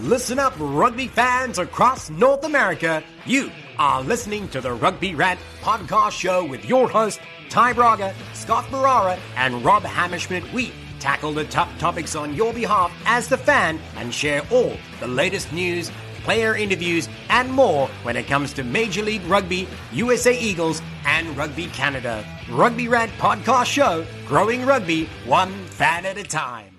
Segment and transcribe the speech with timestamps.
[0.00, 3.04] Listen up, rugby fans across North America.
[3.26, 8.64] You are listening to the Rugby Rant podcast show with your host, Ty Braga, Scott
[8.70, 10.50] Barara, and Rob Hammerschmidt.
[10.54, 15.06] We tackle the top topics on your behalf as the fan and share all the
[15.06, 15.90] latest news,
[16.24, 21.66] player interviews, and more when it comes to Major League Rugby, USA Eagles, and Rugby
[21.66, 22.24] Canada.
[22.50, 26.78] Rugby Rant podcast show, growing rugby one fan at a time.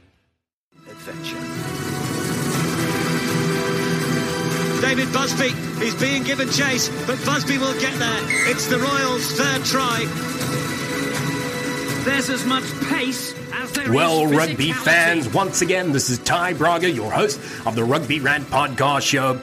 [0.89, 1.80] Adventure.
[4.81, 5.49] David Busby,
[5.83, 8.49] he's being given chase, but Busby will get there.
[8.49, 10.05] It's the Royals' third try.
[12.03, 16.89] There's as much pace as there Well, rugby fans, once again, this is Ty Braga,
[16.89, 19.39] your host of the Rugby Rant podcast show.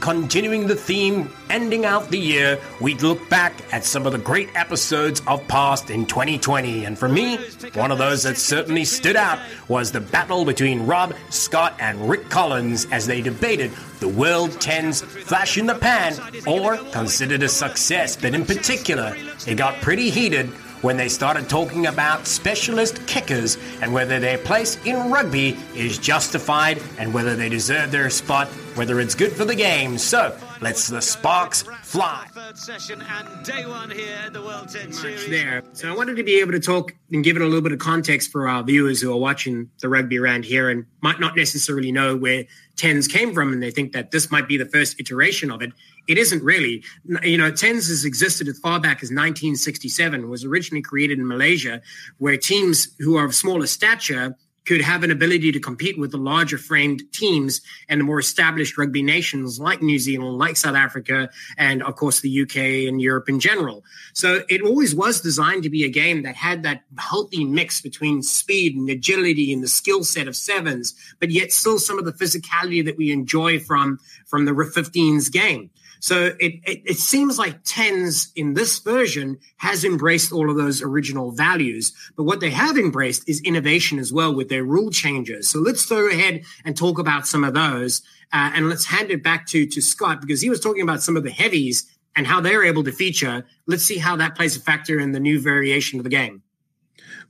[0.00, 4.48] Continuing the theme, ending out the year, we'd look back at some of the great
[4.54, 6.84] episodes of past in 2020.
[6.84, 7.38] And for me,
[7.74, 12.28] one of those that certainly stood out was the battle between Rob, Scott, and Rick
[12.28, 16.14] Collins as they debated the World 10's flash in the pan
[16.46, 18.16] or considered a success.
[18.16, 20.52] But in particular, it got pretty heated
[20.82, 26.82] when they started talking about specialist kickers and whether their place in rugby is justified
[26.98, 29.98] and whether they deserve their spot, whether it's good for the game.
[29.98, 32.26] So, let's the sparks fly.
[32.32, 35.28] Third session and day one here at the World 10 Series.
[35.28, 35.62] there.
[35.72, 37.78] So I wanted to be able to talk and give it a little bit of
[37.78, 41.92] context for our viewers who are watching the rugby around here and might not necessarily
[41.92, 42.44] know where
[42.76, 45.72] tens came from, and they think that this might be the first iteration of it.
[46.08, 46.84] It isn't really.
[47.22, 50.28] You know, tens has existed as far back as 1967.
[50.28, 51.80] Was originally created in Malaysia,
[52.18, 54.36] where teams who are of smaller stature
[54.66, 58.76] could have an ability to compete with the larger framed teams and the more established
[58.76, 63.28] rugby nations like New Zealand, like South Africa, and of course the UK and Europe
[63.28, 63.84] in general.
[64.12, 68.22] So it always was designed to be a game that had that healthy mix between
[68.22, 72.12] speed and agility and the skill set of sevens, but yet still some of the
[72.12, 75.70] physicality that we enjoy from from the 15s game.
[76.00, 80.82] So it, it, it seems like tens in this version has embraced all of those
[80.82, 85.48] original values, but what they have embraced is innovation as well with their rule changes.
[85.48, 88.02] So let's go ahead and talk about some of those,
[88.32, 91.16] uh, and let's hand it back to to Scott because he was talking about some
[91.16, 93.44] of the heavies and how they're able to feature.
[93.66, 96.42] Let's see how that plays a factor in the new variation of the game.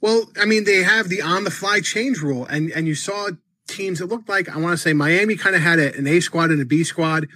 [0.01, 3.31] Well, I mean, they have the on the fly change rule, and and you saw
[3.67, 4.01] teams.
[4.01, 6.51] It looked like I want to say Miami kind of had a, an A squad
[6.51, 7.27] and a B squad,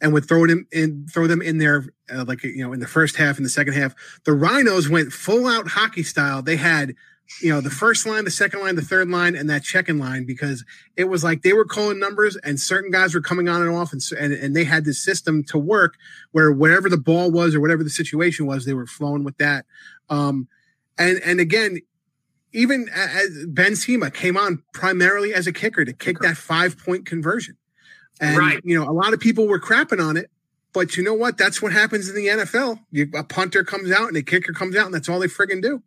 [0.00, 2.86] and would throw them in, throw them in there uh, like you know in the
[2.86, 3.94] first half and the second half.
[4.24, 6.42] The Rhinos went full out hockey style.
[6.42, 6.94] They had
[7.40, 10.24] you know the first line, the second line, the third line, and that checking line
[10.24, 10.64] because
[10.96, 13.92] it was like they were calling numbers, and certain guys were coming on and off,
[13.92, 15.94] and and, and they had this system to work
[16.32, 19.66] where whatever the ball was or whatever the situation was, they were flowing with that.
[20.08, 20.48] Um,
[20.98, 21.80] and and again,
[22.52, 27.06] even as Ben Cima came on primarily as a kicker to kick that five point
[27.06, 27.56] conversion.
[28.20, 28.60] And, Right.
[28.64, 30.30] you know, a lot of people were crapping on it,
[30.72, 31.38] but you know what?
[31.38, 32.78] That's what happens in the NFL.
[32.92, 35.62] You, a punter comes out and a kicker comes out, and that's all they friggin'
[35.62, 35.82] do.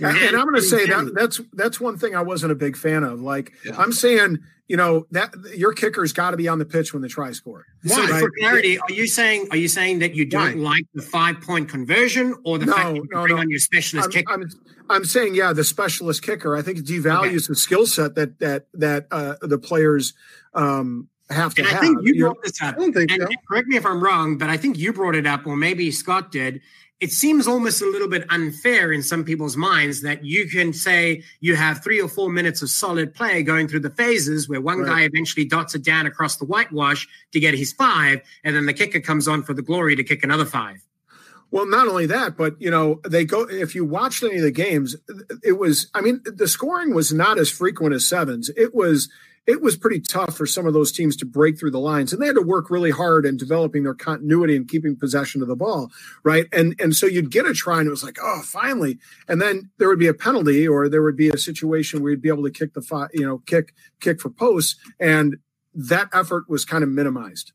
[0.00, 2.76] And, and I'm going to say that that's that's one thing I wasn't a big
[2.76, 3.20] fan of.
[3.20, 7.02] Like I'm saying, you know, that your kicker's got to be on the pitch when
[7.02, 7.66] the try score.
[7.84, 8.20] So Right?
[8.20, 11.68] for clarity, are you saying are you saying that you don't like the five point
[11.68, 13.40] conversion or the No, fact that you no, bring no.
[13.42, 14.32] on your specialist I'm, kicker?
[14.32, 14.48] I'm,
[14.88, 16.56] I'm saying, yeah, the specialist kicker.
[16.56, 20.14] I think it devalues the skill set that that that uh, the players
[20.54, 22.74] um, have to And I think you You're- brought this up.
[22.76, 23.28] I don't think and so.
[23.48, 26.30] correct me if I'm wrong, but I think you brought it up, or maybe Scott
[26.32, 26.60] did.
[27.00, 31.22] It seems almost a little bit unfair in some people's minds that you can say
[31.40, 34.80] you have three or four minutes of solid play going through the phases where one
[34.80, 34.88] Right.
[34.88, 38.72] guy eventually dots it down across the whitewash to get his five, and then the
[38.72, 40.78] kicker comes on for the glory to kick another five.
[41.50, 43.42] Well, not only that, but you know, they go.
[43.42, 44.96] If you watched any of the games,
[45.42, 45.90] it was.
[45.94, 48.50] I mean, the scoring was not as frequent as sevens.
[48.56, 49.08] It was.
[49.46, 52.20] It was pretty tough for some of those teams to break through the lines, and
[52.20, 55.56] they had to work really hard in developing their continuity and keeping possession of the
[55.56, 55.90] ball,
[56.22, 56.44] right?
[56.52, 58.98] And and so you'd get a try, and it was like, oh, finally.
[59.26, 62.20] And then there would be a penalty, or there would be a situation where you'd
[62.20, 65.38] be able to kick the, you know, kick kick for posts, and
[65.74, 67.52] that effort was kind of minimized.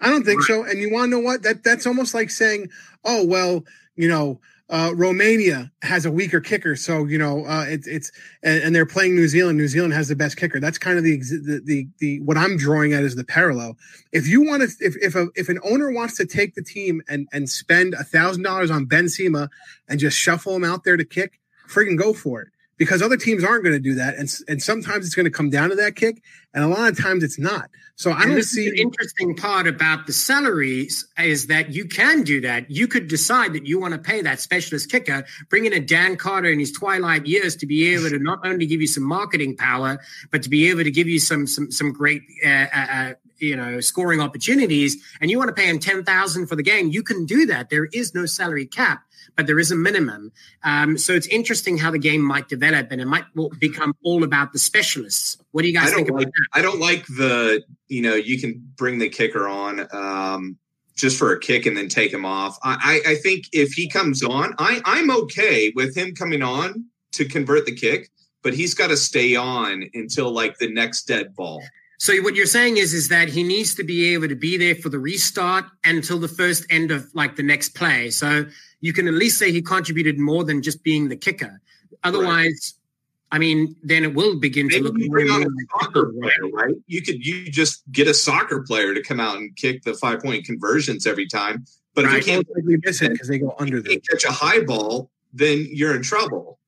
[0.00, 0.64] I don't think so.
[0.64, 1.42] And you want to know what?
[1.42, 2.68] That that's almost like saying,
[3.04, 3.64] "Oh well,
[3.96, 8.10] you know, uh, Romania has a weaker kicker, so you know uh, it's it's
[8.42, 9.58] and, and, they're playing New Zealand.
[9.58, 10.58] New Zealand has the best kicker.
[10.58, 13.76] That's kind of the the the, the what I'm drawing at is the parallel.
[14.12, 17.02] If you want to, if if a, if an owner wants to take the team
[17.08, 19.50] and and spend a thousand dollars on Ben Cima
[19.88, 23.44] and just shuffle him out there to kick, friggin' go for it because other teams
[23.44, 25.96] aren't going to do that, and and sometimes it's going to come down to that
[25.96, 26.22] kick,
[26.52, 27.70] and a lot of times it's not.
[27.96, 28.70] So I don't see.
[28.70, 32.68] the interesting part about the salaries is that you can do that.
[32.68, 36.16] You could decide that you want to pay that specialist kicker, bring in a Dan
[36.16, 39.56] Carter in his twilight years to be able to not only give you some marketing
[39.56, 40.00] power,
[40.32, 42.22] but to be able to give you some some some great.
[42.44, 46.54] Uh, uh, uh you know scoring opportunities and you want to pay him 10,000 for
[46.54, 49.02] the game you can do that there is no salary cap
[49.36, 50.32] but there is a minimum.
[50.62, 53.24] Um, so it's interesting how the game might develop, and it might
[53.58, 55.36] become all about the specialists.
[55.52, 56.58] What do you guys think like, about that?
[56.58, 59.86] I don't like the you know you can bring the kicker on.
[59.92, 60.58] Um,
[60.96, 62.56] just for a kick and then take him off.
[62.62, 66.84] I, I, I think if he comes on, I, I'm okay with him coming on
[67.12, 68.10] to convert the kick,
[68.44, 71.62] but he's got to stay on until like the next dead ball.
[71.98, 74.74] So what you're saying is is that he needs to be able to be there
[74.74, 78.10] for the restart until the first end of like the next play.
[78.10, 78.46] So
[78.80, 81.60] you can at least say he contributed more than just being the kicker.
[82.02, 83.36] Otherwise, right.
[83.36, 86.74] I mean, then it will begin Maybe to look more like a soccer player, right?
[86.86, 90.20] You could you just get a soccer player to come out and kick the five
[90.20, 91.64] point conversions every time.
[91.94, 92.18] But right.
[92.18, 94.00] if you can't likely miss it because they go under them.
[94.08, 96.58] catch a high ball, then you're in trouble.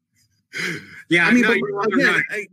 [1.08, 2.46] Yeah, I mean, no, but, again, I,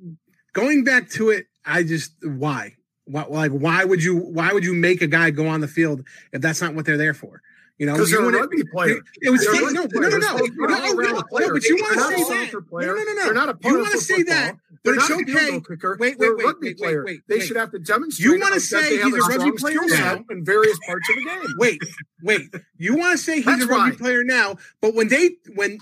[0.53, 2.75] going back to it, I just why?
[3.05, 6.03] Why, like why would you why would you make a guy go on the field
[6.31, 7.41] if that's not what they're there for?
[7.79, 9.01] You know, because they're a rugby player.
[9.21, 12.53] It, was no, no, no, no, no, no, no, But you want to say that?
[12.53, 13.23] No, no, no, no.
[13.25, 14.57] They're not a you want to say that?
[14.83, 15.59] But it's okay.
[15.97, 17.19] Wait, wait, wait, wait, wait, wait.
[17.27, 18.31] They should have to demonstrate.
[18.31, 21.53] You want to say he's a rugby player now in various parts of the game?
[21.57, 21.81] Wait,
[22.21, 22.53] wait.
[22.77, 24.57] You want to say he's a rugby player now?
[24.79, 25.79] But when they when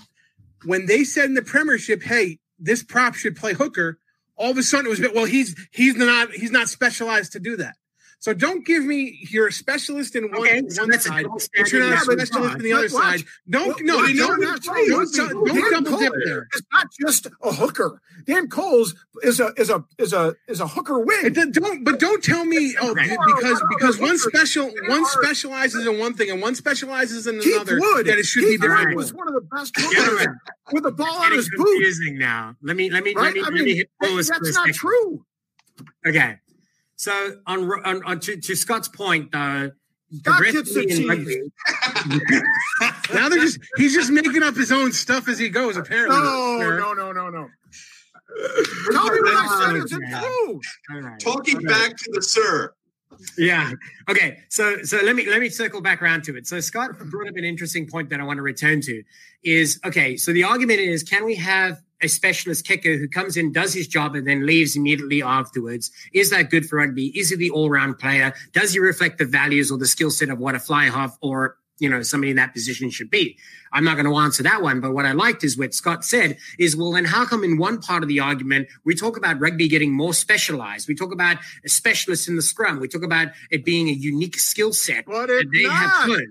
[0.64, 3.98] when they said in the Premiership, hey, this prop should play hooker,
[4.36, 7.56] all of a sudden it was well, he's he's not he's not specialized to do
[7.56, 7.76] that.
[8.22, 11.26] So don't give me you're a specialist in one, okay, so one side,
[11.56, 13.18] but you're not a specialist in the other watch.
[13.18, 13.24] side.
[13.50, 16.46] Don't no, well, don't, don't, don't, don't, don't double dip there.
[16.54, 18.00] It's not just a hooker.
[18.24, 21.32] Dan Coles is a is a is a is a hooker wing.
[21.32, 26.30] Don't but don't tell me oh because because one special one specializes in one thing
[26.30, 28.06] and one specializes in another Wood.
[28.06, 28.96] that it should Keith be different.
[28.96, 30.28] Was one of the best hookers
[30.70, 31.82] with the ball on his boot.
[32.12, 32.54] Now.
[32.62, 35.24] Let me let me let me, let me hit That's not true.
[36.06, 36.38] Okay.
[37.02, 39.70] So on, on, on to, to, Scott's point, uh,
[40.20, 41.50] Scott the
[43.12, 45.76] now they're just he's just making up his own stuff as he goes.
[45.76, 47.48] Apparently, no, no, no, no, no.
[48.92, 50.60] Tell me what I said is true.
[50.90, 51.18] Right.
[51.18, 51.66] Talking right.
[51.66, 52.72] back to the sir.
[53.36, 53.72] Yeah.
[54.08, 54.38] Okay.
[54.48, 56.46] So so let me let me circle back around to it.
[56.46, 59.02] So Scott brought up an interesting point that I want to return to.
[59.42, 60.16] Is okay.
[60.16, 63.86] So the argument is, can we have a specialist kicker who comes in, does his
[63.86, 65.90] job, and then leaves immediately afterwards.
[66.12, 67.06] Is that good for rugby?
[67.18, 68.34] Is he the all round player?
[68.52, 71.56] Does he reflect the values or the skill set of what a fly half or
[71.78, 73.38] you know somebody in that position should be?
[73.72, 76.36] I'm not going to answer that one, but what I liked is what Scott said
[76.58, 79.68] is, well, then how come in one part of the argument we talk about rugby
[79.68, 80.88] getting more specialized?
[80.88, 82.80] We talk about a specialist in the scrum.
[82.80, 85.72] We talk about it being a unique skill set that they not.
[85.72, 86.24] have put.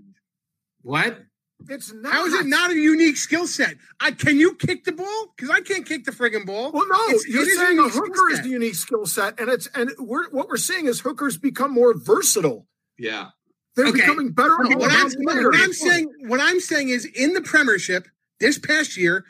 [0.83, 1.19] What?
[1.69, 2.11] It's not.
[2.11, 3.75] How is it not a unique skill set?
[3.99, 5.33] I can you kick the ball?
[5.35, 6.71] Because I can't kick the friggin' ball.
[6.71, 9.67] Well, no, it's, you're saying a, a hooker is the unique skill set, and it's
[9.75, 12.67] and we're what we're seeing is hookers become more versatile.
[12.97, 13.29] Yeah,
[13.75, 14.01] they're okay.
[14.01, 14.57] becoming better.
[14.59, 18.07] No, what, I'm, what I'm saying, what I'm saying is, in the Premiership
[18.39, 19.25] this past year,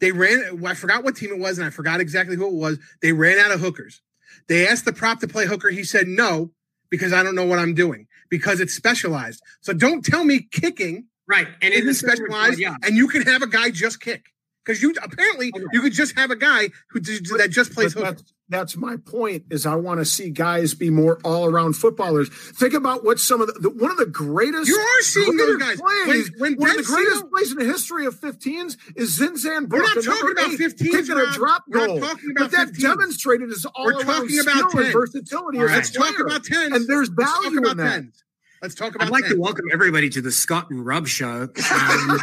[0.00, 0.60] they ran.
[0.66, 2.78] I forgot what team it was, and I forgot exactly who it was.
[3.02, 4.02] They ran out of hookers.
[4.48, 5.70] They asked the prop to play hooker.
[5.70, 6.50] He said no
[6.90, 9.42] because I don't know what I'm doing because it's specialized.
[9.60, 11.46] So don't tell me kicking Right.
[11.60, 12.76] And it is specialized, yeah.
[12.82, 14.32] and you can have a guy just kick.
[14.64, 15.66] Because you apparently oh, okay.
[15.72, 19.44] you could just have a guy who but, that just plays that's, that's, my point.
[19.48, 22.28] Is I want to see guys be more all around footballers.
[22.28, 25.56] Think about what some of the, the one of the greatest you are seeing those
[25.56, 25.80] guys.
[25.80, 28.76] Plays, when, when one ben of the greatest Seal, plays in the history of 15s
[28.94, 31.08] is Zinzan We're not talking about 15s.
[31.08, 32.00] We're a drop goal.
[32.00, 32.78] But that 15s.
[32.78, 35.58] demonstrated is all we're talking about skill and versatility.
[35.60, 35.76] Right.
[35.76, 36.76] Let's talk about 10s.
[36.76, 38.02] And there's value in that.
[38.02, 38.22] 10s.
[38.62, 39.06] Let's talk about.
[39.06, 39.34] I'd like 10.
[39.34, 41.48] to welcome everybody to the Scott and Rob show.
[41.70, 42.18] Um,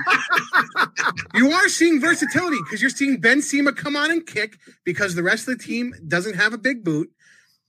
[1.35, 5.23] you are seeing versatility because you're seeing Ben Cima come on and kick because the
[5.23, 7.11] rest of the team doesn't have a big boot,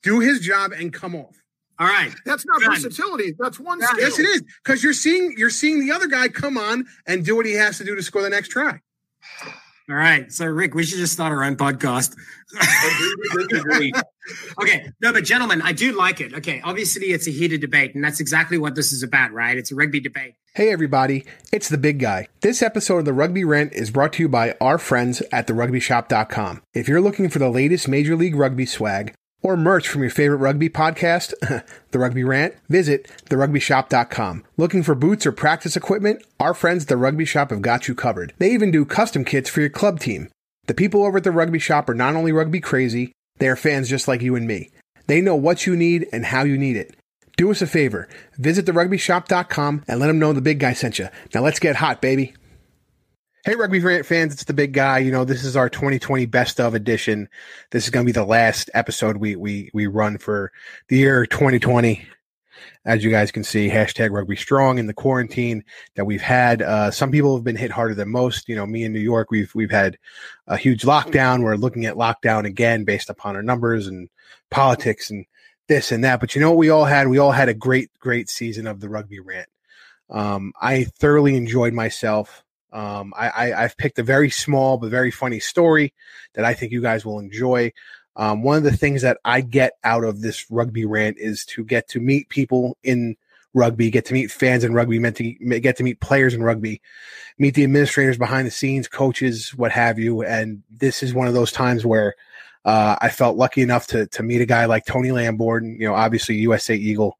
[0.03, 1.37] do his job and come off.
[1.79, 2.71] All right, that's not Done.
[2.71, 3.35] versatility.
[3.39, 3.81] That's one.
[3.83, 4.01] Skill.
[4.01, 7.37] Yes, it is because you're seeing you're seeing the other guy come on and do
[7.37, 8.81] what he has to do to score the next try.
[9.89, 10.33] All right.
[10.33, 12.17] So, Rick, we should just start our own podcast.
[14.61, 14.91] okay.
[15.01, 16.35] No, but gentlemen, I do like it.
[16.35, 16.61] Okay.
[16.65, 19.57] Obviously, it's a heated debate, and that's exactly what this is about, right?
[19.57, 20.35] It's a rugby debate.
[20.55, 21.25] Hey, everybody.
[21.53, 22.27] It's the big guy.
[22.41, 26.63] This episode of the Rugby Rant is brought to you by our friends at therugbyshop.com.
[26.75, 29.15] If you're looking for the latest Major League Rugby swag,
[29.47, 31.33] or merch from your favorite rugby podcast,
[31.93, 34.45] The Rugby Rant, visit therugbyshop.com.
[34.57, 36.25] Looking for boots or practice equipment?
[36.41, 38.35] Our friends at The Rugby Shop have got you covered.
[38.39, 40.31] They even do custom kits for your club team.
[40.67, 43.89] The people over at The Rugby Shop are not only rugby crazy, they are fans
[43.89, 44.71] just like you and me.
[45.07, 46.97] They know what you need and how you need it.
[47.37, 51.09] Do us a favor, visit therugbyshop.com and let them know the big guy sent you.
[51.33, 52.35] Now let's get hot, baby.
[53.47, 54.99] Hey, Rugby Rant fans, it's the big guy.
[54.99, 57.29] You know, this is our 2020 best of edition.
[57.71, 60.51] This is going to be the last episode we, we, we run for
[60.89, 62.05] the year 2020.
[62.85, 65.63] As you guys can see, hashtag rugby strong in the quarantine
[65.95, 66.61] that we've had.
[66.61, 68.49] Uh, some people have been hit harder than most.
[68.49, 69.97] You know, me in New York, we've, we've had
[70.49, 71.45] a huge lockdown.
[71.45, 74.09] We're looking at lockdown again based upon our numbers and
[74.51, 75.25] politics and
[75.69, 76.19] this and that.
[76.19, 77.07] But you know what we all had?
[77.07, 79.49] We all had a great, great season of the rugby rant.
[80.11, 82.43] Um, I thoroughly enjoyed myself.
[82.73, 85.95] Um, I, I, have picked a very small but very funny story
[86.35, 87.73] that I think you guys will enjoy.
[88.17, 91.65] Um, one of the things that I get out of this rugby rant is to
[91.65, 93.17] get to meet people in
[93.55, 96.81] rugby, get to meet fans in rugby, meant to get to meet players in rugby,
[97.39, 100.23] meet the administrators behind the scenes, coaches, what have you.
[100.23, 102.15] And this is one of those times where
[102.65, 105.95] uh, I felt lucky enough to to meet a guy like Tony Lamborn, you know,
[105.95, 107.19] obviously USA Eagle,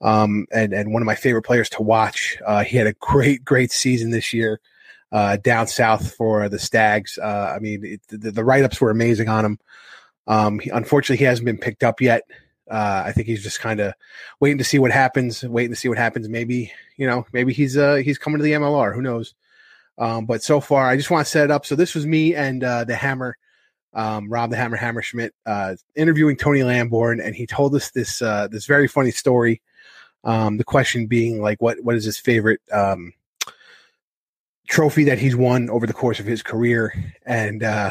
[0.00, 2.36] um, and and one of my favorite players to watch.
[2.44, 4.60] Uh, he had a great great season this year
[5.12, 7.18] uh, down south for the Stags.
[7.22, 9.58] Uh, I mean, it, the, the write ups were amazing on him.
[10.26, 12.22] Um, he, unfortunately, he hasn't been picked up yet.
[12.70, 13.92] Uh, I think he's just kind of
[14.40, 16.28] waiting to see what happens, waiting to see what happens.
[16.28, 18.94] Maybe you know, maybe he's uh he's coming to the MLR.
[18.94, 19.34] Who knows?
[19.98, 21.66] Um, but so far, I just want to set it up.
[21.66, 23.36] So this was me and uh, the Hammer,
[23.92, 28.48] um, Rob the Hammer Hammerschmidt, uh, interviewing Tony Lamborn, and he told us this uh,
[28.48, 29.60] this very funny story.
[30.24, 33.12] Um, the question being like, what what is his favorite um,
[34.72, 36.94] trophy that he's won over the course of his career.
[37.26, 37.90] And uh,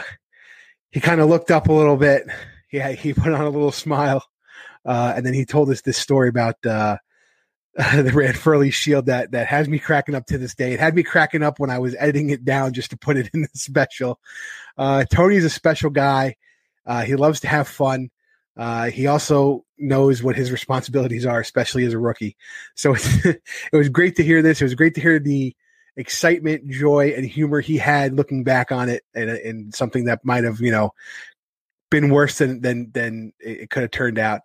[0.90, 2.24] he kind of looked up a little bit.
[2.72, 4.26] Yeah, he put on a little smile.
[4.84, 6.98] Uh, and then he told us this story about uh,
[7.76, 10.74] the Ranfurly Shield that that has me cracking up to this day.
[10.74, 13.30] It had me cracking up when I was editing it down just to put it
[13.32, 14.20] in the special.
[14.76, 16.36] Uh, Tony's a special guy.
[16.84, 18.10] Uh, he loves to have fun.
[18.58, 22.36] Uh, he also knows what his responsibilities are, especially as a rookie.
[22.74, 24.62] So it was great to hear this.
[24.62, 25.56] It was great to hear the
[25.96, 30.44] excitement, joy, and humor he had looking back on it, and, and something that might
[30.44, 30.94] have you know
[31.90, 34.42] been worse than than than it could have turned out.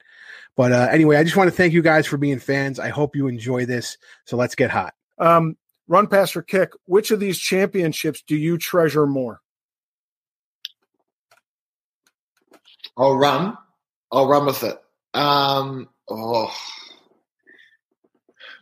[0.56, 2.80] But uh, anyway, I just want to thank you guys for being fans.
[2.80, 3.98] I hope you enjoy this.
[4.24, 4.94] So let's get hot.
[5.18, 6.72] Um, run, pass, or kick.
[6.86, 9.40] Which of these championships do you treasure more?
[12.96, 13.56] I'll run.
[14.10, 14.78] I'll run with it.
[15.12, 16.54] Um, oh,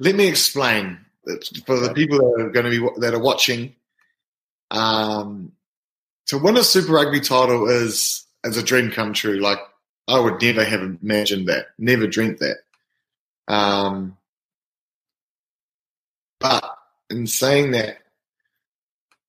[0.01, 0.99] let me explain
[1.67, 3.75] for the people that are going to be that are watching,
[4.71, 5.53] um,
[6.27, 9.39] to win a Super Rugby title is is a dream come true.
[9.39, 9.59] Like
[10.09, 12.59] I would never have imagined that, never dreamt that.
[13.49, 14.17] Um,
[16.41, 16.65] but
[17.11, 17.99] in saying that,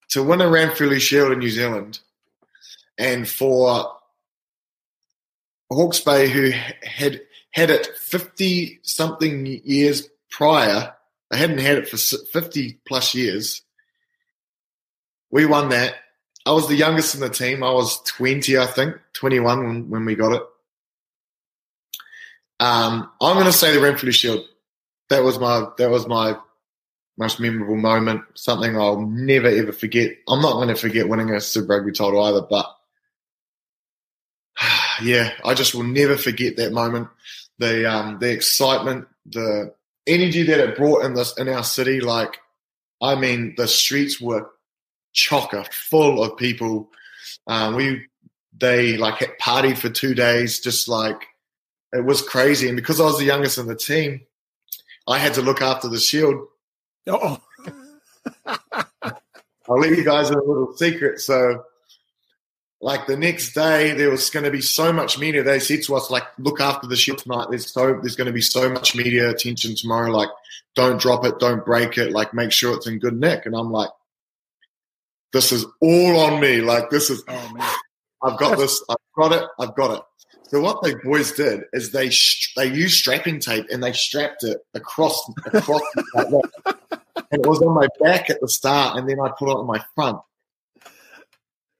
[0.10, 2.00] to win a Ranfurly Shield in New Zealand,
[2.98, 3.94] and for
[5.72, 6.52] Hawke's Bay, who
[6.84, 7.22] had
[7.52, 10.95] had it fifty something years prior
[11.29, 13.62] they hadn't had it for 50 plus years.
[15.32, 15.96] We won that.
[16.46, 17.63] I was the youngest in the team.
[17.63, 20.44] I was 20, I think, 21 when, when we got it.
[22.60, 24.46] Um, I'm going to say the Ranfurly Shield.
[25.10, 26.38] That was my that was my
[27.17, 28.24] most memorable moment.
[28.34, 30.12] Something I'll never ever forget.
[30.27, 32.65] I'm not going to forget winning a Super Rugby title either, but
[35.03, 37.10] yeah, I just will never forget that moment.
[37.60, 39.74] The um, the excitement, the
[40.08, 42.38] energy that it brought in this in our city, like
[43.02, 44.50] I mean, the streets were
[45.14, 46.90] chocker full of people.
[47.48, 48.06] Um, we
[48.58, 51.28] they like had partied for two days, just like
[51.94, 52.68] it was crazy.
[52.68, 54.22] And because I was the youngest in the team,
[55.08, 56.48] I had to look after the shield.
[57.08, 57.40] Oh,
[58.46, 61.20] I'll leave you guys a little secret.
[61.20, 61.64] So
[62.86, 65.42] like the next day there was going to be so much media.
[65.42, 67.48] They said to us like look after the ship tonight.
[67.50, 70.12] There's so there's going to be so much media attention tomorrow.
[70.12, 70.30] Like
[70.75, 71.39] don't drop it.
[71.39, 72.12] Don't break it.
[72.12, 73.48] Like make sure it's in good nick.
[73.48, 73.89] And i'm like
[75.34, 76.62] this is all on me.
[76.62, 77.80] Like this is oh,
[78.22, 78.84] i've got this.
[78.88, 79.50] I've got it.
[79.60, 80.04] I've got it.
[80.50, 84.44] So what the boys did is they sh- they used strapping tape and they strapped
[84.44, 85.82] it across across
[86.13, 86.27] like
[87.32, 89.65] and it was on my back at the start and then i put it on
[89.65, 90.20] my front.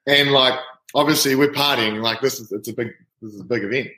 [0.07, 0.57] And like
[0.95, 2.01] obviously we're partying.
[2.01, 2.87] Like this is it's a big
[3.21, 3.89] this is a big event.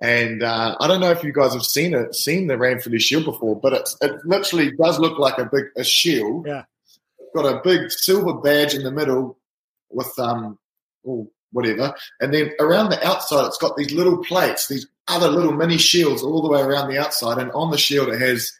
[0.00, 3.24] And uh, I don't know if you guys have seen it, seen the Ranfurly Shield
[3.24, 6.46] before, but it's, it literally does look like a big a shield.
[6.46, 6.62] Yeah,
[7.34, 9.36] got a big silver badge in the middle
[9.90, 10.58] with um,
[11.02, 15.52] or whatever, and then around the outside it's got these little plates, these other little
[15.52, 18.52] mini shields all the way around the outside, and on the shield it has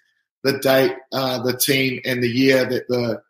[0.42, 3.22] the date, uh, the team, and the year that the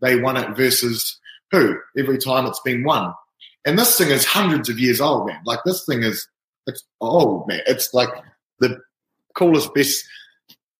[0.00, 1.18] they won it versus
[1.50, 3.12] who every time it's been won.
[3.66, 5.40] And this thing is hundreds of years old, man.
[5.44, 6.28] Like this thing is
[6.66, 7.60] it's old, man.
[7.66, 8.08] It's like
[8.60, 8.80] the
[9.34, 10.04] coolest, best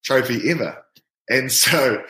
[0.05, 0.83] trophy ever.
[1.29, 2.05] And so,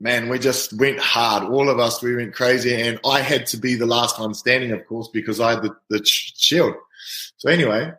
[0.00, 1.44] man, we just went hard.
[1.44, 2.74] All of us, we went crazy.
[2.80, 5.76] And I had to be the last one standing, of course, because I had the,
[5.90, 6.74] the shield.
[7.38, 7.92] So anyway,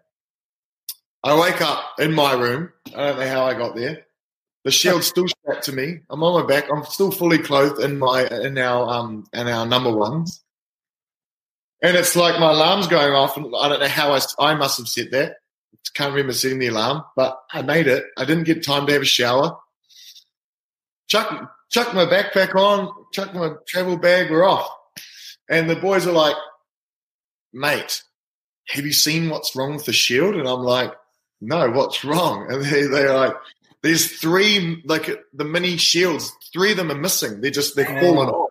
[1.22, 2.72] I wake up in my room.
[2.96, 4.06] I don't know how I got there.
[4.64, 6.00] The shield's still strapped to me.
[6.10, 6.70] I'm on my back.
[6.74, 10.43] I'm still fully clothed in my in our um in our number ones.
[11.84, 14.78] And it's like my alarm's going off, and I don't know how I, I must
[14.78, 15.36] have set that.
[15.94, 18.06] Can't remember setting the alarm, but I made it.
[18.18, 19.58] I didn't get time to have a shower.
[21.08, 24.68] Chuck, chuck my backpack on, chuck my travel bag, we're off.
[25.50, 26.38] And the boys are like,
[27.52, 28.02] mate,
[28.70, 30.36] have you seen what's wrong with the shield?
[30.36, 30.94] And I'm like,
[31.42, 32.52] no, what's wrong?
[32.52, 33.36] And they, they're like,
[33.82, 37.42] there's three, like the mini shields, three of them are missing.
[37.42, 38.50] They're just, they're falling off.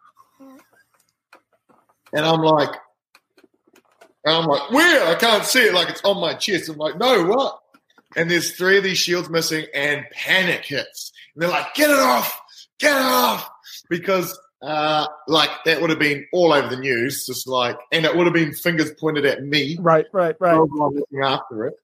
[2.13, 2.71] And I'm like,
[4.25, 5.07] and I'm like, where?
[5.07, 5.75] I can't see it.
[5.75, 6.69] Like it's on my chest.
[6.69, 7.59] I'm like, no, what?
[8.17, 11.13] And there's three of these shields missing, and panic hits.
[11.35, 12.41] And they're like, get it off,
[12.79, 13.51] get it off,
[13.89, 18.15] because uh, like that would have been all over the news, just like, and it
[18.17, 19.79] would have been fingers pointed at me.
[19.81, 20.57] Right, right, right.
[20.57, 21.75] Looking after it.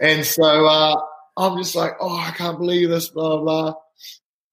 [0.00, 1.00] And so uh,
[1.38, 3.74] I'm just like, oh, I can't believe this, blah blah.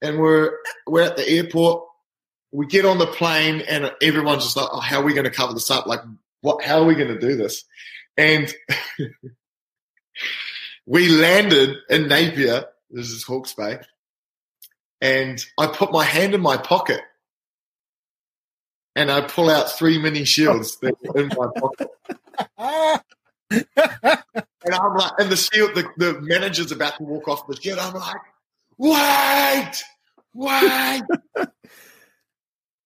[0.02, 0.58] And we're
[0.88, 1.84] we're at the airport
[2.53, 5.31] we get on the plane and everyone's just like, oh, how are we going to
[5.31, 5.88] cover this up?
[5.88, 6.01] Like,
[6.41, 6.63] what?
[6.63, 7.65] How are we going to do this?
[8.15, 8.53] And
[10.86, 12.65] we landed in Napier.
[12.91, 13.79] This is Hawke's Bay,
[15.01, 17.01] and I put my hand in my pocket,
[18.95, 21.89] and I pull out three mini shields that were in my pocket.
[23.50, 27.79] and I'm like, and the shield, the, the manager's about to walk off the shield.
[27.79, 28.22] I'm like,
[28.77, 29.83] wait,
[30.35, 31.48] wait.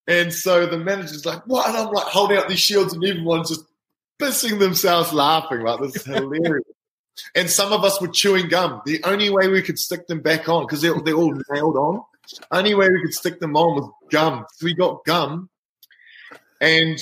[0.07, 1.67] And so the manager's like, what?
[1.67, 3.65] And I'm like holding out these shields and everyone's just
[4.19, 5.61] pissing themselves laughing.
[5.61, 6.63] Like, this is hilarious.
[7.35, 8.81] and some of us were chewing gum.
[8.85, 12.03] The only way we could stick them back on, because they're, they're all nailed on,
[12.51, 14.45] only way we could stick them on was gum.
[14.53, 15.49] So we got gum.
[16.59, 16.99] And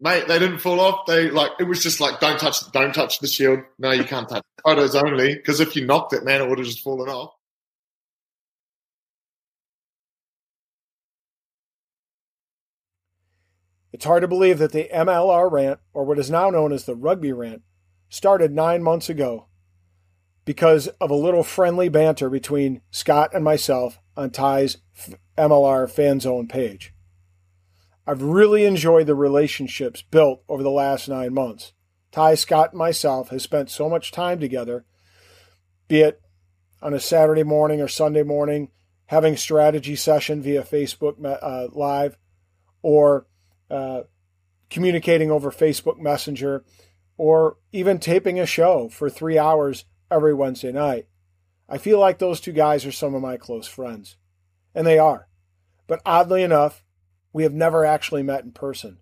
[0.00, 1.06] mate, they didn't fall off.
[1.06, 3.60] They like it was just like, don't touch, don't touch the shield.
[3.78, 5.34] No, you can't touch photos only.
[5.34, 7.34] Because if you knocked it, man, it would have just fallen off.
[13.98, 16.94] It's hard to believe that the MLR rant, or what is now known as the
[16.94, 17.62] rugby rant,
[18.08, 19.48] started nine months ago
[20.44, 24.76] because of a little friendly banter between Scott and myself on Ty's
[25.36, 26.94] MLR fan zone page.
[28.06, 31.72] I've really enjoyed the relationships built over the last nine months.
[32.12, 34.84] Ty, Scott, and myself have spent so much time together,
[35.88, 36.22] be it
[36.80, 38.70] on a Saturday morning or Sunday morning,
[39.06, 42.16] having strategy session via Facebook uh, Live,
[42.80, 43.26] or
[43.70, 44.02] uh,
[44.70, 46.64] communicating over Facebook Messenger,
[47.16, 51.06] or even taping a show for three hours every Wednesday night.
[51.68, 54.16] I feel like those two guys are some of my close friends.
[54.74, 55.28] And they are.
[55.86, 56.84] But oddly enough,
[57.32, 58.98] we have never actually met in person.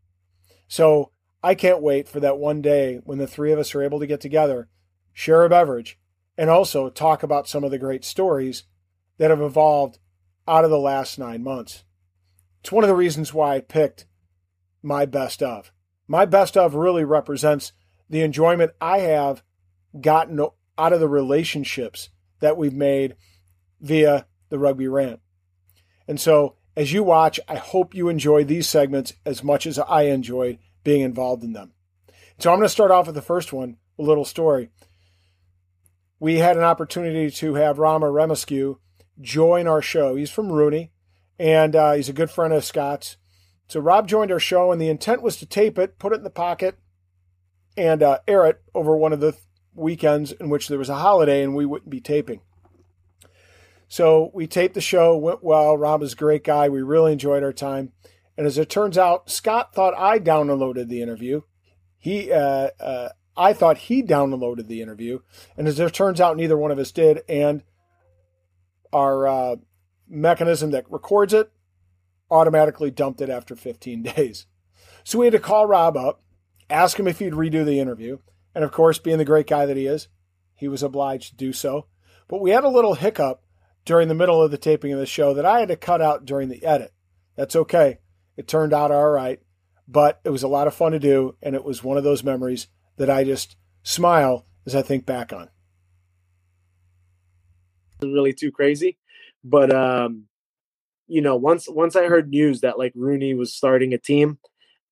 [0.67, 4.01] So I can't wait for that one day when the three of us are able
[4.01, 4.69] to get together,
[5.13, 5.99] share a beverage,
[6.37, 8.65] and also talk about some of the great stories
[9.19, 9.99] that have evolved
[10.49, 11.85] out of the last nine months.
[12.61, 14.07] It's one of the reasons why I picked
[14.87, 15.73] my best of.
[16.07, 17.73] My best of really represents
[18.09, 19.43] the enjoyment I have
[20.01, 20.41] gotten
[20.79, 23.17] out of the relationships that we've made
[23.81, 25.21] via the rugby rant.
[26.07, 30.03] And so, as you watch, I hope you enjoy these segments as much as I
[30.03, 31.73] enjoyed being involved in them.
[32.39, 34.71] So, I'm going to start off with the first one, a little story.
[36.21, 38.79] We had an opportunity to have Rob Irimescu
[39.21, 40.15] join our show.
[40.15, 40.91] He's from RUNY,
[41.41, 43.17] and uh, he's a good friend of Scott's.
[43.69, 46.25] So Rob joined our show, and the intent was to tape it, put it in
[46.25, 46.79] the pocket,
[47.77, 49.43] and uh, air it over one of the th-
[49.75, 52.41] weekends in which there was a holiday and we wouldn't be taping.
[53.89, 55.77] So we taped the show, went well.
[55.77, 56.69] Rob is a great guy.
[56.69, 57.93] We really enjoyed our time.
[58.37, 61.43] And as it turns out, Scott thought I downloaded the interview.
[61.99, 65.21] He, uh, uh, I thought he downloaded the interview,
[65.57, 67.23] and as it turns out, neither one of us did.
[67.29, 67.63] And
[68.93, 69.57] our uh,
[70.09, 71.51] mechanism that records it
[72.31, 74.47] automatically dumped it after 15 days.
[75.05, 76.23] So we had to call Rob up,
[76.69, 78.19] ask him if he'd redo the interview.
[78.55, 80.09] And of course, being the great guy that he is,
[80.55, 81.87] he was obliged to do so.
[82.29, 83.43] But we had a little hiccup
[83.85, 86.25] during the middle of the taping of the show that I had to cut out
[86.25, 86.93] during the edit.
[87.37, 87.99] That's okay.
[88.37, 89.41] It turned out all right,
[89.87, 91.37] but it was a lot of fun to do.
[91.43, 95.33] And it was one of those memories that I just smile as I think back
[95.33, 95.49] on.
[98.03, 98.99] Really too crazy.
[99.45, 100.25] But, um,
[101.09, 104.39] you know, once once I heard news that like RUNY was starting a team,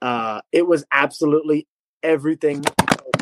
[0.02, 1.66] uh, it was absolutely
[2.02, 2.64] everything.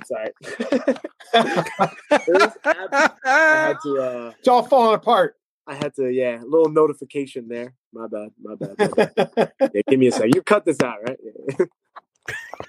[0.05, 0.31] Sorry,
[1.35, 4.01] ab- I had to.
[4.01, 5.37] Uh, it's all falling apart.
[5.67, 7.75] I had to, yeah, a little notification there.
[7.93, 8.77] My bad, my bad.
[8.79, 9.53] My bad.
[9.73, 10.35] yeah, give me a second.
[10.35, 11.19] You cut this out, right?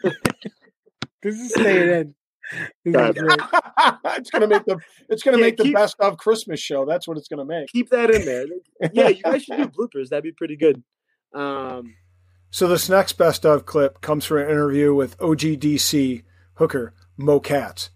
[1.24, 2.16] This is staying in.
[2.86, 4.78] it's gonna make the
[5.10, 6.86] it's gonna Yeah, make the keep- best of Christmas show.
[6.86, 7.68] That's what it's gonna make.
[7.70, 8.46] Keep that in there.
[8.94, 10.10] Yeah, you guys should do bloopers.
[10.10, 10.84] That'd be pretty good.
[11.34, 11.96] Um,
[12.52, 16.24] So this next best of clip comes from an interview with OGDC
[16.56, 17.90] hooker Mo Katz.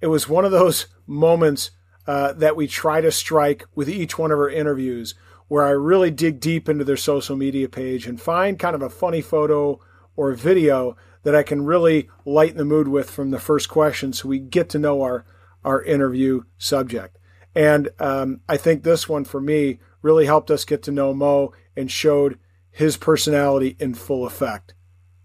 [0.00, 1.70] It was one of those moments
[2.06, 5.14] uh, that we try to strike with each one of our interviews,
[5.48, 8.90] where I really dig deep into their social media page and find kind of a
[8.90, 9.80] funny photo
[10.16, 14.28] or video that I can really lighten the mood with from the first question, so
[14.28, 15.24] we get to know our
[15.64, 17.18] our interview subject.
[17.54, 21.52] And um, I think this one for me really helped us get to know Mo
[21.76, 22.38] and showed
[22.70, 24.74] his personality in full effect.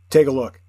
[0.09, 0.61] Take a look.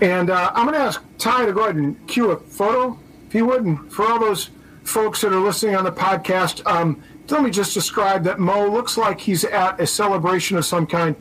[0.00, 3.34] And uh, I'm going to ask Ty to go ahead and cue a photo, if
[3.34, 3.64] you would.
[3.64, 4.50] And for all those
[4.84, 8.96] folks that are listening on the podcast, um, let me just describe that Mo looks
[8.96, 11.16] like he's at a celebration of some kind.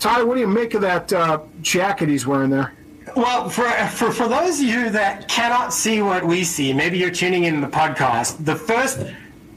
[0.00, 2.72] Ty, what do you make of that uh, jacket he's wearing there?
[3.14, 7.10] Well, for, for for those of you that cannot see what we see, maybe you're
[7.10, 8.42] tuning in the podcast.
[8.44, 9.04] The first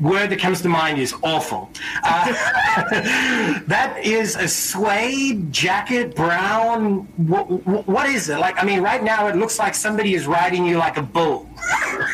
[0.01, 1.69] word that comes to mind is awful.
[2.03, 2.25] Uh,
[3.67, 7.07] that is a suede jacket, brown.
[7.15, 8.39] What, what is it?
[8.39, 11.49] Like, I mean, right now it looks like somebody is riding you like a bull.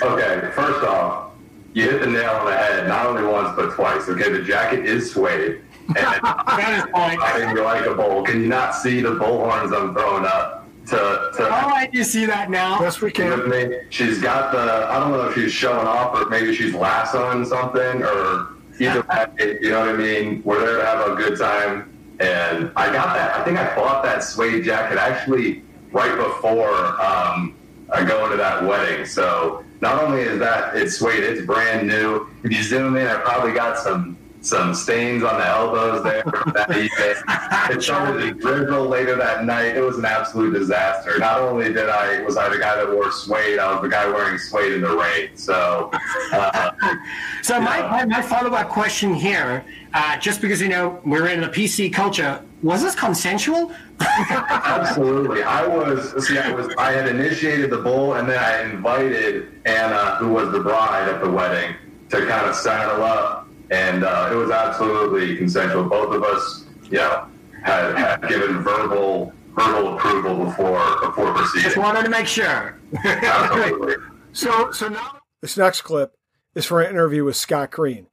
[0.03, 1.31] Okay, first off,
[1.73, 4.07] you hit the nail on the head, not only once but twice.
[4.07, 5.61] Okay, the jacket is suede.
[5.95, 8.23] And riding you like a bull.
[8.23, 10.67] Can you not see the bull horns I'm throwing up?
[10.87, 12.79] To, to All right, you see that now?
[12.81, 13.77] Yes, we can with me.
[13.89, 18.03] She's got the, I don't know if she's showing off or maybe she's lassoing something
[18.03, 20.41] or either way, you know what I mean?
[20.43, 21.95] We're there to have a good time.
[22.19, 23.35] And I got that.
[23.35, 27.55] I think I bought that suede jacket actually right before um,
[27.91, 29.05] I go into that wedding.
[29.05, 32.27] So not only is that it's suede, it's brand new.
[32.43, 36.23] If you zoom in, I probably got some some stains on the elbows there.
[36.53, 37.77] that evening.
[37.77, 39.75] it started to drizzle later that night.
[39.75, 41.17] It was an absolute disaster.
[41.19, 44.07] Not only did I was I the guy that wore suede, I was the guy
[44.07, 45.35] wearing suede in the rain.
[45.35, 45.91] So
[46.31, 46.71] uh,
[47.41, 51.49] So my, my, my follow-up question here, uh, just because, you know, we're in a
[51.49, 53.71] PC culture, was this consensual?
[53.99, 55.43] Absolutely.
[55.43, 60.15] I was see I was I had initiated the bull and then I invited Anna,
[60.15, 61.75] who was the bride at the wedding,
[62.09, 63.38] to kind of saddle up
[63.71, 65.83] and uh, it was absolutely consensual.
[65.83, 67.27] Both of us, you know,
[67.63, 71.63] had, had given verbal verbal approval before before proceeding.
[71.63, 72.79] Just wanted to make sure.
[73.03, 73.95] Absolutely.
[74.31, 76.15] So, so now this next clip
[76.53, 78.05] is for an interview with Scott Green,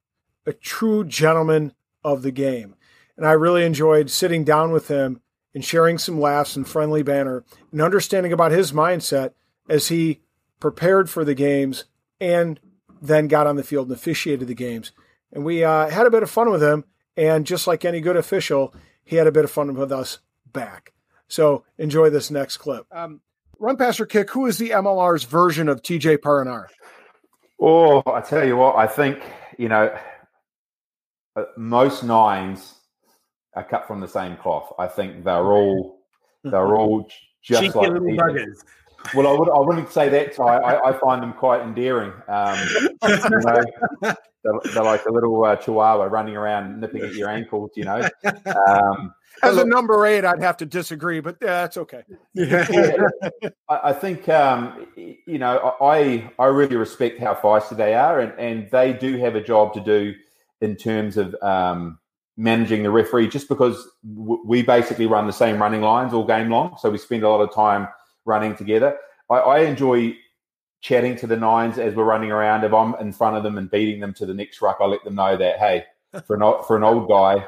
[0.46, 2.74] a true gentleman of the game,
[3.18, 5.20] and I really enjoyed sitting down with him
[5.54, 9.32] and sharing some laughs and friendly banter and understanding about his mindset
[9.68, 10.22] as he
[10.58, 11.84] prepared for the games
[12.18, 12.58] and
[13.00, 14.92] then got on the field and officiated the games.
[15.36, 16.82] And we uh, had a bit of fun with him,
[17.14, 20.20] and just like any good official, he had a bit of fun with us
[20.50, 20.94] back.
[21.28, 22.86] So enjoy this next clip.
[22.90, 23.20] Um,
[23.58, 24.30] run passer kick.
[24.30, 26.68] Who is the MLR's version of TJ Perenara?
[27.60, 29.22] Oh, I tell you what, I think,
[29.58, 29.94] you know,
[31.36, 32.72] uh, most nines
[33.52, 34.72] are cut from the same cloth.
[34.78, 36.00] I think they're all
[36.44, 37.10] they're all
[37.42, 38.18] just Cheeky like little TJ.
[38.18, 38.64] buggers.
[39.14, 40.56] Well, I, would, I wouldn't say that, Ty.
[40.56, 42.12] I, I find them quite endearing.
[42.28, 42.58] Um,
[43.02, 43.62] you know,
[44.02, 48.08] they're, they're like a little uh, chihuahua running around nipping at your ankles, you know.
[48.68, 52.02] Um, As a number eight, I'd have to disagree, but uh, that's okay.
[52.34, 52.66] yeah,
[53.68, 58.32] I, I think um, you know I I really respect how feisty they are, and,
[58.38, 60.14] and they do have a job to do
[60.62, 61.98] in terms of um,
[62.38, 63.28] managing the referee.
[63.28, 66.96] Just because w- we basically run the same running lines all game long, so we
[66.96, 67.88] spend a lot of time
[68.26, 68.98] running together.
[69.30, 70.16] I, I enjoy
[70.80, 72.64] chatting to the nines as we're running around.
[72.64, 75.04] If I'm in front of them and beating them to the next ruck, I let
[75.04, 75.84] them know that hey,
[76.26, 77.46] for an old, for an old guy,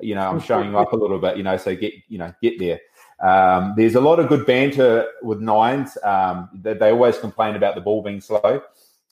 [0.00, 2.58] you know, I'm showing up a little bit, you know, so get you know get
[2.58, 2.80] there.
[3.20, 5.98] Um, there's a lot of good banter with nines.
[6.02, 8.62] Um, they, they always complain about the ball being slow,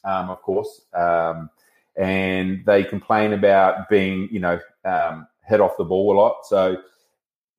[0.04, 1.50] um, of course, um,
[1.96, 6.46] and they complain about being, you know, um, hit off the ball a lot.
[6.46, 6.82] So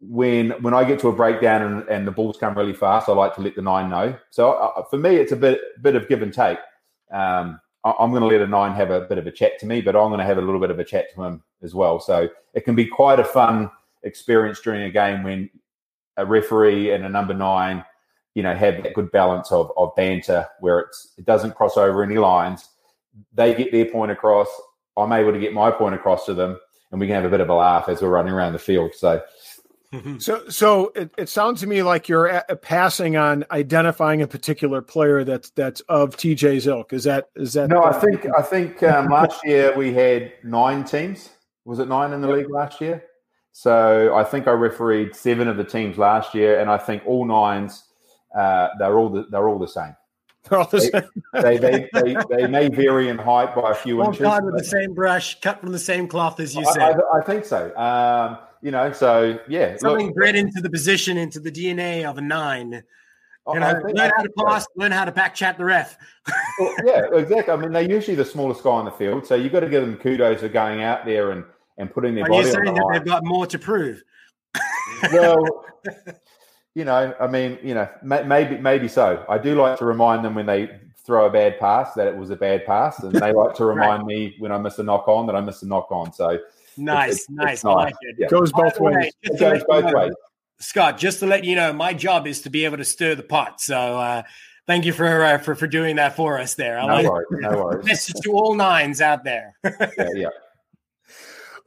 [0.01, 3.13] when when I get to a breakdown and, and the balls come really fast, I
[3.13, 4.17] like to let the nine know.
[4.29, 6.59] So uh, for me, it's a bit bit of give and take.
[7.11, 9.65] Um, I, I'm going to let a nine have a bit of a chat to
[9.65, 11.75] me, but I'm going to have a little bit of a chat to him as
[11.75, 11.99] well.
[11.99, 13.69] So it can be quite a fun
[14.03, 15.49] experience during a game when
[16.17, 17.83] a referee and a number nine,
[18.35, 22.03] you know, have that good balance of, of banter where it's it doesn't cross over
[22.03, 22.69] any lines.
[23.33, 24.47] They get their point across.
[24.95, 26.57] I'm able to get my point across to them,
[26.91, 28.93] and we can have a bit of a laugh as we're running around the field.
[28.95, 29.21] So
[30.19, 34.81] So, so it, it sounds to me like you're a, passing on identifying a particular
[34.81, 36.93] player that's that's of TJ's ilk.
[36.93, 37.69] Is that is that?
[37.69, 41.29] No, I think I think um, last year we had nine teams.
[41.65, 43.03] Was it nine in the league last year?
[43.51, 47.25] So I think I refereed seven of the teams last year, and I think all
[47.25, 47.83] nines
[48.35, 49.95] uh, they're all the, they're all the same.
[50.49, 54.21] They, they, they, they, may vary in height by a few All inches.
[54.23, 56.81] dyed with the same brush, cut from the same cloth as you I, said.
[57.13, 57.75] I, I think so.
[57.77, 62.17] Um, you know, so yeah, Something look, bred into the position, into the DNA of
[62.17, 62.83] a nine.
[63.47, 64.45] I- You know, I learn how to think so.
[64.45, 65.97] pass, learn how to back chat the ref.
[66.59, 67.53] Well, yeah, exactly.
[67.53, 69.81] I mean, they're usually the smallest guy on the field, so you've got to give
[69.81, 71.43] them kudos for going out there and,
[71.77, 72.93] and putting their Are you body on saying the that line.
[72.93, 74.03] they've got more to prove?
[75.13, 75.65] well,
[76.79, 79.25] you know, I mean, you know, maybe maybe so.
[79.27, 82.29] I do like to remind them when they throw a bad pass that it was
[82.29, 85.27] a bad pass, and they like to remind me when I miss a knock on
[85.27, 86.13] that I missed a knock on.
[86.13, 87.53] So it's- Nice, it's- nice.
[87.55, 88.15] it's I like it.
[88.17, 88.27] Yeah.
[88.29, 89.13] Goes both the way, ways.
[89.23, 90.13] It to let goes you both know, ways.
[90.61, 93.23] Scott, just to let you know, my job is to be able to stir the
[93.23, 93.59] pot.
[93.59, 94.23] So uh,
[94.67, 96.79] thank you for, uh, for for doing that for us there.
[96.79, 97.85] I No like worries, no worries.
[97.91, 99.55] message to all nines out there.
[99.97, 100.27] Yeah, yeah.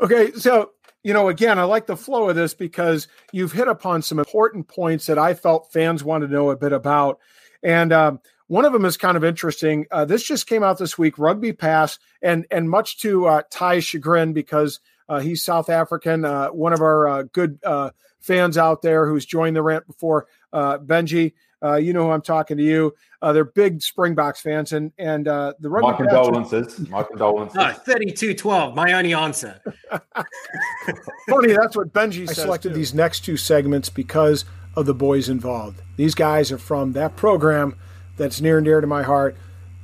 [0.01, 0.70] Okay, so
[1.03, 4.69] you know, again, I like the flow of this because you've hit upon some important
[4.69, 7.19] points that I felt fans want to know a bit about,
[7.62, 9.87] and um, one of them is kind of interesting.
[9.91, 13.85] Uh, this just came out this week, Rugby Pass, and and much to uh, Ty's
[13.85, 18.83] chagrin because uh, he's South African, uh, one of our uh, good uh, fans out
[18.83, 20.27] there who's joined the rant before.
[20.53, 22.94] Benji, uh, you know who I'm talking to you.
[23.20, 26.88] Uh, they're big Springboks fans, and and uh, the Rugby My Pass- condolences.
[26.88, 27.55] My condolences.
[27.57, 29.61] No, 32-12, my only answer.
[31.29, 34.44] Funny, that's what Benji I selected these next two segments because
[34.75, 35.83] of the boys involved.
[35.96, 37.77] These guys are from that program
[38.16, 39.37] that's near and dear to my heart,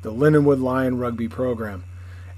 [0.02, 1.84] the Lindenwood Lion Rugby program.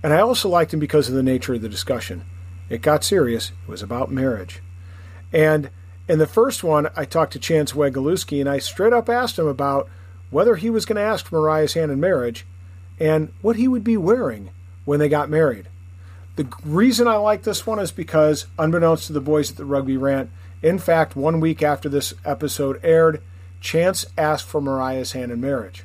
[0.03, 2.25] And I also liked them because of the nature of the discussion.
[2.69, 4.63] It got serious, it was about marriage.
[5.33, 5.71] And
[6.11, 9.47] in the first one, I talked to Chance Wenglewski and I straight up asked him
[9.47, 9.89] about
[10.31, 12.45] whether he was going to ask Mariah's hand in marriage
[12.99, 14.51] and what he would be wearing
[14.85, 15.69] when they got married.
[16.35, 19.97] The reason I like this one is because, unbeknownst to the boys at the Rugby
[19.97, 20.31] Rant,
[20.63, 23.23] in fact, one week after this episode aired,
[23.61, 25.85] Chance asked for Mariah's hand in marriage.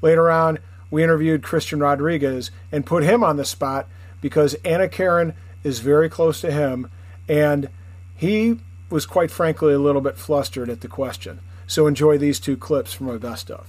[0.00, 0.58] Later on,
[0.90, 3.88] we interviewed Cristian Rodriguez and put him on the spot
[4.22, 6.90] because Anna Karen is very close to him,
[7.28, 7.68] and
[8.16, 11.40] he was quite frankly a little bit flustered at the question.
[11.66, 13.68] So enjoy these two clips from my best of.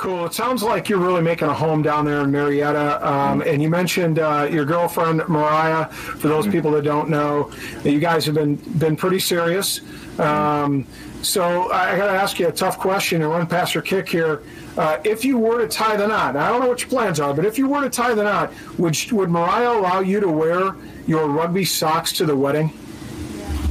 [0.00, 0.24] Cool.
[0.24, 3.06] It sounds like you're really making a home down there in Marietta.
[3.06, 5.88] Um, and you mentioned uh, your girlfriend Mariah.
[5.88, 7.50] For those people that don't know,
[7.82, 9.82] that you guys have been been pretty serious.
[10.18, 10.86] Um,
[11.22, 14.42] so I got to ask you a tough question and run past your kick here.
[14.76, 17.34] Uh, if you were to tie the knot, I don't know what your plans are,
[17.34, 20.74] but if you were to tie the knot, would would Mariah allow you to wear
[21.06, 22.72] your rugby socks to the wedding?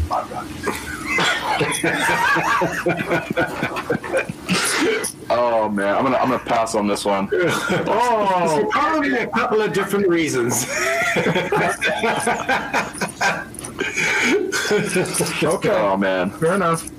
[5.31, 7.29] Oh man, I'm gonna I'm gonna pass on this one.
[7.91, 10.63] Oh, probably a couple of different reasons.
[15.43, 15.69] okay.
[15.69, 16.31] Oh man.
[16.31, 16.89] Fair enough.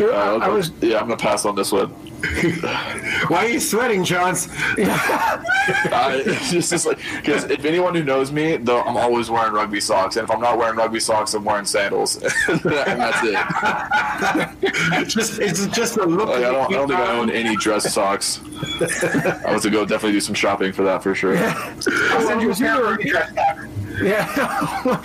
[0.00, 1.88] Uh, I was yeah, I'm gonna pass on this one.
[3.28, 4.48] Why are you sweating, Johns?
[4.78, 9.52] I, it's just, just like because if anyone who knows me, though, I'm always wearing
[9.52, 12.16] rugby socks, and if I'm not wearing rugby socks, I'm wearing sandals,
[12.48, 15.08] and that's it.
[15.08, 16.28] just it's just a look.
[16.28, 18.40] Like, I don't I don't think I own any dress socks.
[19.44, 21.36] I was to go definitely do some shopping for that for sure.
[21.38, 22.54] I'll send you a
[24.02, 25.02] Yeah.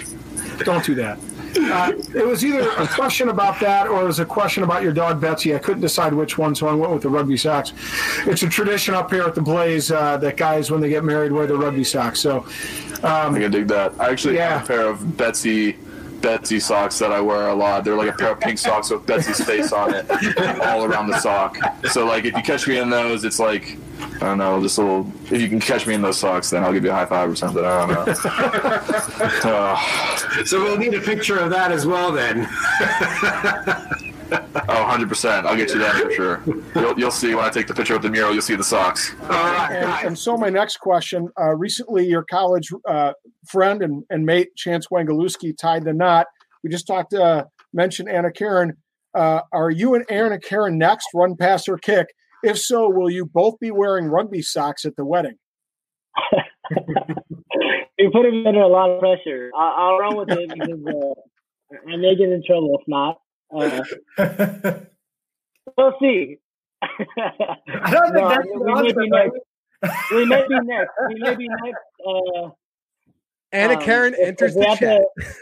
[0.64, 1.20] Don't do that.
[1.58, 4.94] Uh, it was either a question about that or it was a question about your
[4.94, 5.56] dog Betsy.
[5.56, 7.74] I couldn't decide which one, so I went with the rugby socks.
[8.26, 11.32] It's a tradition up here at the Blaze uh, that guys, when they get married,
[11.32, 12.20] wear the rugby socks.
[12.20, 12.46] So,
[13.04, 13.94] um, I can dig that.
[14.00, 15.78] I actually have a pair of Betsy
[16.22, 17.84] Betsy socks that I wear a lot.
[17.84, 21.20] They're like a pair of pink socks with Betsy's face on it, all around the
[21.20, 21.58] sock.
[21.92, 23.78] So like if you catch me in those, it's like
[24.16, 25.12] I don't know, just a little.
[25.26, 27.30] If you can catch me in those socks, then I'll give you a high five
[27.30, 27.64] or something.
[27.64, 28.16] I don't know.
[29.52, 32.48] Uh, So we'll need a picture of that as well then.
[34.32, 34.38] Oh,
[34.68, 35.46] 100%.
[35.46, 36.42] I'll get you that for sure.
[36.76, 39.14] You'll, you'll see when I take the picture with the mural, you'll see the socks.
[39.30, 43.14] And, and so, my next question: uh, Recently, your college uh,
[43.48, 46.26] friend and, and mate Chance Wenglewski tied the knot.
[46.64, 48.76] We just talked, uh, mentioned Anna Karen.
[49.14, 51.08] Uh, are you and Anna Karen next?
[51.14, 52.08] Run, pass, or kick?
[52.46, 55.38] If so, will you both be wearing rugby socks at the wedding?
[57.98, 59.52] you put him under a lot of pressure.
[59.58, 63.20] I, I'll run with it because uh, I may get in trouble if not.
[63.54, 63.84] Uh,
[65.78, 66.38] we'll see.
[66.84, 69.40] I don't think that's we, may be next.
[70.12, 70.92] we may be next.
[71.10, 71.82] We may be next.
[72.08, 72.50] Uh,
[73.52, 75.02] Anna um, Karen if- enters if the have chat.
[75.18, 75.36] to-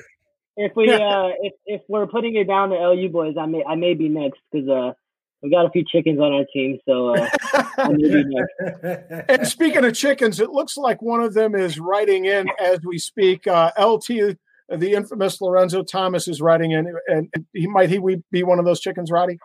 [0.55, 3.75] if we uh, if if we're putting it down to LU boys, I may I
[3.75, 4.93] may be next because uh,
[5.43, 7.29] we got a few chickens on our team, so uh,
[7.77, 9.25] I may be next.
[9.29, 12.97] And speaking of chickens, it looks like one of them is writing in as we
[12.97, 13.45] speak.
[13.45, 14.37] Uh, LT,
[14.69, 17.99] the infamous Lorenzo Thomas, is writing in, and he might he
[18.31, 19.37] be one of those chickens, Roddy.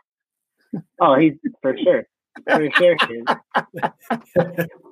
[1.01, 2.07] Oh, he's for sure,
[2.47, 4.67] for sure.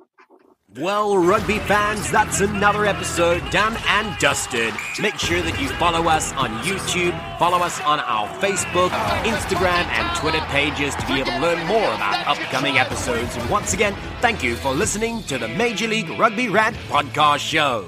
[0.79, 4.75] Well, rugby fans, that's another episode done and dusted.
[5.01, 8.89] Make sure that you follow us on YouTube, follow us on our Facebook,
[9.23, 13.35] Instagram, and Twitter pages to be able to learn more about upcoming episodes.
[13.35, 17.87] And once again, thank you for listening to the Major League Rugby Rant Podcast Show.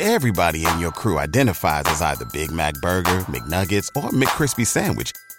[0.00, 5.12] Everybody in your crew identifies as either Big Mac Burger, McNuggets, or McCrispy Sandwich.